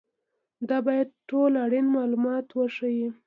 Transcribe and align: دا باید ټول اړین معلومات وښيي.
دا 0.69 0.77
باید 0.87 1.07
ټول 1.29 1.51
اړین 1.65 1.85
معلومات 1.97 2.47
وښيي. 2.53 3.07